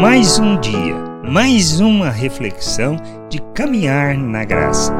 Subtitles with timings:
[0.00, 0.96] Mais um dia,
[1.30, 2.96] mais uma reflexão
[3.30, 4.92] de caminhar na graça.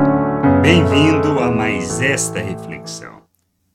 [0.63, 3.25] Bem-vindo a mais esta reflexão.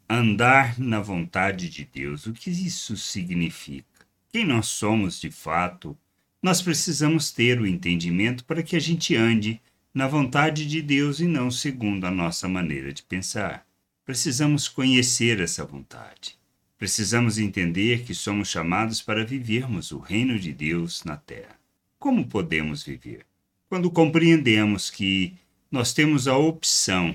[0.09, 2.25] Andar na vontade de Deus.
[2.25, 3.85] O que isso significa?
[4.31, 5.95] Quem nós somos de fato?
[6.41, 9.61] Nós precisamos ter o entendimento para que a gente ande
[9.93, 13.65] na vontade de Deus e não segundo a nossa maneira de pensar.
[14.05, 16.38] Precisamos conhecer essa vontade.
[16.79, 21.59] Precisamos entender que somos chamados para vivermos o reino de Deus na terra.
[21.99, 23.25] Como podemos viver?
[23.67, 25.35] Quando compreendemos que
[25.69, 27.13] nós temos a opção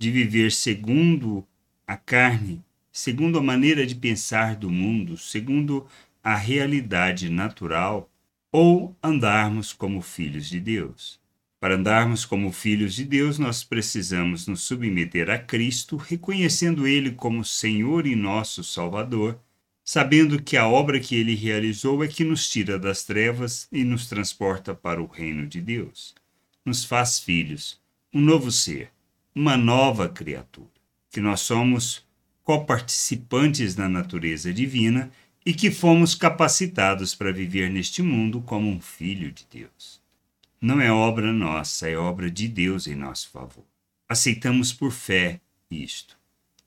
[0.00, 1.46] de viver segundo
[1.86, 5.86] a carne, segundo a maneira de pensar do mundo, segundo
[6.20, 8.10] a realidade natural,
[8.50, 11.20] ou andarmos como filhos de Deus.
[11.64, 17.42] Para andarmos como filhos de Deus, nós precisamos nos submeter a Cristo, reconhecendo Ele como
[17.42, 19.40] Senhor e nosso Salvador,
[19.82, 24.06] sabendo que a obra que Ele realizou é que nos tira das trevas e nos
[24.06, 26.14] transporta para o reino de Deus.
[26.66, 27.80] Nos faz filhos,
[28.12, 28.90] um novo ser,
[29.34, 30.68] uma nova criatura,
[31.10, 32.04] que nós somos
[32.42, 35.10] coparticipantes da natureza divina
[35.46, 40.03] e que fomos capacitados para viver neste mundo como um filho de Deus.
[40.64, 43.66] Não é obra nossa, é obra de Deus em nosso favor.
[44.08, 45.38] Aceitamos por fé
[45.70, 46.16] isto.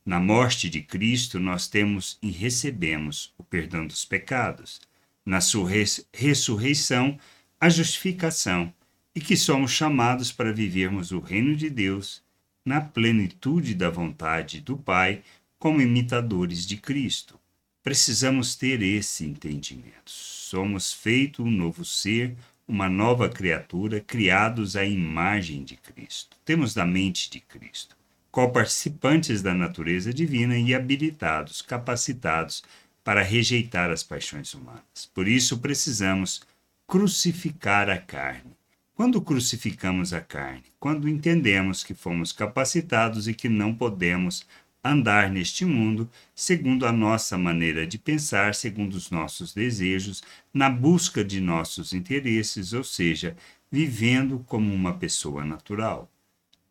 [0.05, 4.79] Na morte de Cristo, nós temos e recebemos o perdão dos pecados.
[5.25, 5.67] Na sua
[6.13, 7.19] ressurreição,
[7.59, 8.71] a justificação,
[9.15, 12.21] e que somos chamados para vivermos o reino de Deus
[12.63, 15.23] na plenitude da vontade do Pai,
[15.57, 17.39] como imitadores de Cristo.
[17.81, 20.11] Precisamos ter esse entendimento.
[20.11, 22.37] Somos feito um novo ser,
[22.67, 26.35] uma nova criatura, criados à imagem de Cristo.
[26.43, 27.95] Temos da mente de Cristo,
[28.29, 32.63] co-participantes da natureza divina e habilitados, capacitados
[33.03, 35.09] para rejeitar as paixões humanas.
[35.13, 36.41] Por isso precisamos
[36.85, 38.57] crucificar a carne.
[38.93, 40.65] Quando crucificamos a carne?
[40.79, 44.45] Quando entendemos que fomos capacitados e que não podemos
[44.91, 50.21] andar neste mundo segundo a nossa maneira de pensar, segundo os nossos desejos,
[50.53, 53.35] na busca de nossos interesses, ou seja,
[53.71, 56.11] vivendo como uma pessoa natural.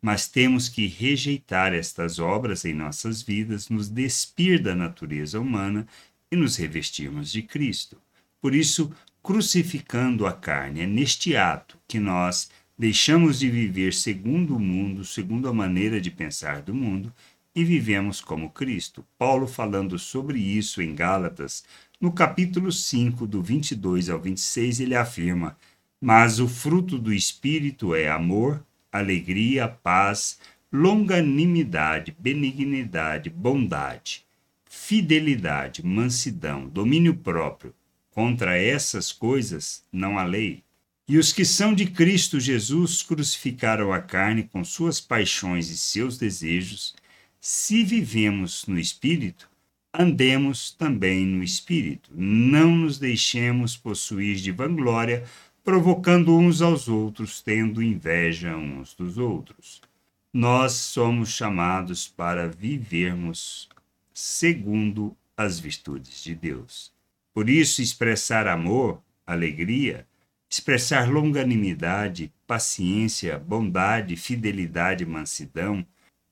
[0.01, 5.87] Mas temos que rejeitar estas obras em nossas vidas, nos despir da natureza humana
[6.31, 7.97] e nos revestirmos de Cristo.
[8.41, 14.59] Por isso, crucificando a carne, é neste ato que nós deixamos de viver segundo o
[14.59, 17.11] mundo, segundo a maneira de pensar do mundo
[17.57, 19.03] e vivemos como Cristo.
[19.17, 21.63] Paulo, falando sobre isso em Gálatas,
[21.99, 25.57] no capítulo 5, do 22 ao 26, ele afirma:
[25.99, 30.37] Mas o fruto do Espírito é amor, alegria, paz,
[30.71, 34.23] longanimidade, benignidade, bondade,
[34.63, 37.73] fidelidade, mansidão, domínio próprio.
[38.11, 40.61] Contra essas coisas não há lei.
[41.07, 46.19] E os que são de Cristo Jesus crucificaram a carne com suas paixões e seus
[46.19, 46.93] desejos
[47.39, 49.49] se vivemos no Espírito,
[49.93, 52.11] andemos também no Espírito.
[52.13, 55.23] Não nos deixemos possuir de vanglória,
[55.63, 59.81] provocando uns aos outros, tendo inveja uns dos outros.
[60.33, 63.67] Nós somos chamados para vivermos
[64.13, 66.91] segundo as virtudes de Deus.
[67.33, 70.07] Por isso, expressar amor, alegria,
[70.49, 75.85] expressar longanimidade, paciência, bondade, fidelidade, mansidão,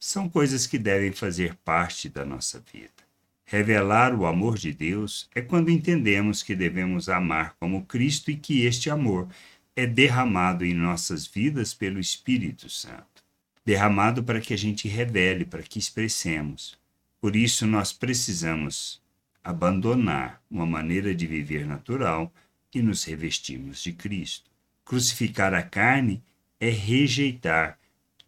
[0.05, 2.91] são coisas que devem fazer parte da nossa vida.
[3.43, 8.65] Revelar o amor de Deus é quando entendemos que devemos amar como Cristo e que
[8.65, 9.27] este amor
[9.75, 13.23] é derramado em nossas vidas pelo Espírito Santo.
[13.65, 16.77] Derramado para que a gente revele, para que expressemos.
[17.19, 19.01] Por isso, nós precisamos
[19.43, 22.31] abandonar uma maneira de viver natural
[22.71, 24.51] e nos revestirmos de Cristo.
[24.83, 26.21] Crucificar a carne
[26.59, 27.79] é rejeitar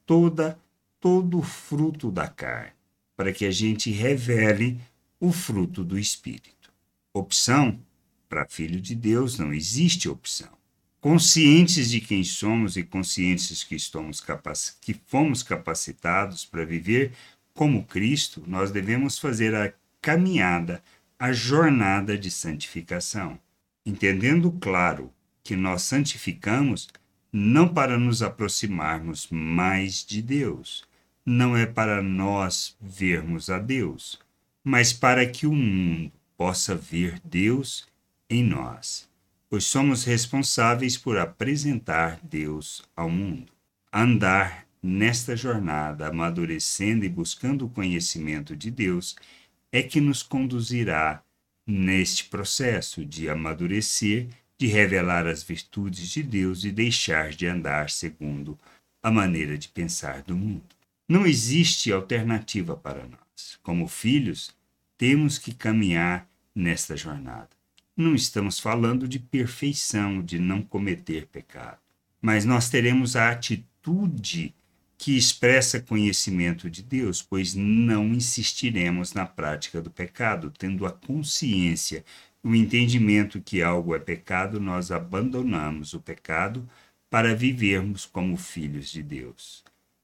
[0.08, 0.58] toda
[1.00, 2.72] todo o fruto da carne,
[3.16, 4.80] para que a gente revele
[5.20, 6.72] o fruto do Espírito.
[7.14, 7.80] Opção?
[8.30, 10.50] Para filho de Deus não existe opção.
[11.00, 14.22] Conscientes de quem somos e conscientes que, estamos
[14.82, 17.14] que fomos capacitados para viver
[17.54, 20.84] como Cristo, nós devemos fazer a caminhada,
[21.18, 23.40] a jornada de santificação,
[23.86, 25.12] entendendo claro
[25.44, 26.90] que nós santificamos
[27.32, 30.86] não para nos aproximarmos mais de Deus,
[31.26, 34.20] não é para nós vermos a Deus,
[34.64, 37.88] mas para que o mundo possa ver Deus
[38.30, 39.10] em nós,
[39.50, 43.52] pois somos responsáveis por apresentar Deus ao mundo.
[43.92, 49.16] Andar nesta jornada, amadurecendo e buscando o conhecimento de Deus,
[49.72, 51.22] é que nos conduzirá
[51.66, 58.58] neste processo de amadurecer de revelar as virtudes de Deus e deixar de andar segundo
[59.02, 60.76] a maneira de pensar do mundo.
[61.08, 63.58] Não existe alternativa para nós.
[63.62, 64.52] Como filhos,
[64.98, 67.50] temos que caminhar nesta jornada.
[67.96, 71.80] Não estamos falando de perfeição, de não cometer pecado,
[72.22, 74.54] mas nós teremos a atitude
[74.98, 82.04] que expressa conhecimento de Deus, pois não insistiremos na prática do pecado, tendo a consciência
[82.44, 86.68] o entendimento que algo é pecado, nós abandonamos o pecado
[87.10, 89.64] para vivermos como filhos de Deus.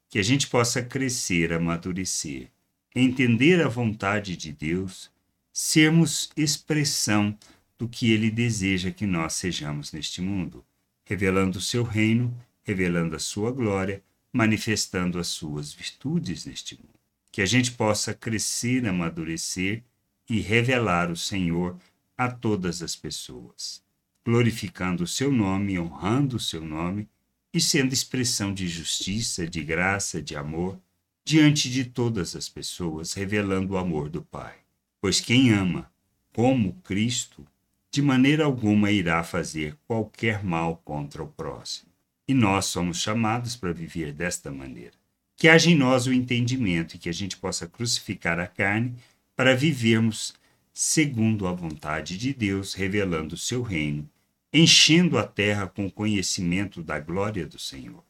[0.09, 2.49] Que a gente possa crescer, amadurecer,
[2.95, 5.11] entender a vontade de Deus,
[5.51, 7.37] sermos expressão
[7.77, 10.63] do que Ele deseja que nós sejamos neste mundo,
[11.05, 14.01] revelando o seu reino, revelando a sua glória,
[14.31, 16.89] manifestando as suas virtudes neste mundo.
[17.31, 19.83] Que a gente possa crescer, amadurecer
[20.29, 21.77] e revelar o Senhor
[22.17, 23.83] a todas as pessoas,
[24.25, 27.07] glorificando o seu nome, honrando o seu nome
[27.53, 30.79] e sendo expressão de justiça, de graça, de amor
[31.25, 34.55] diante de todas as pessoas, revelando o amor do Pai.
[34.99, 35.89] Pois quem ama,
[36.33, 37.45] como Cristo,
[37.91, 41.91] de maneira alguma irá fazer qualquer mal contra o próximo.
[42.27, 44.93] E nós somos chamados para viver desta maneira.
[45.35, 48.95] Que haja em nós o entendimento e que a gente possa crucificar a carne
[49.35, 50.33] para vivermos
[50.73, 54.09] segundo a vontade de Deus, revelando o seu reino,
[54.51, 58.03] enchendo a terra com o conhecimento da glória do Senhor,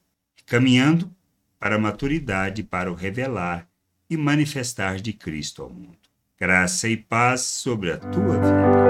[0.45, 1.11] caminhando
[1.59, 3.67] para a maturidade para o revelar
[4.09, 5.97] e manifestar de Cristo ao mundo.
[6.39, 8.83] Graça e paz sobre a tua vida.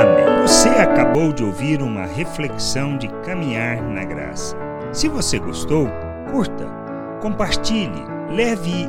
[0.00, 0.42] Amém.
[0.42, 4.56] Você acabou de ouvir uma reflexão de caminhar na graça.
[4.92, 5.88] Se você gostou,
[6.30, 6.66] curta,
[7.20, 8.88] compartilhe, leve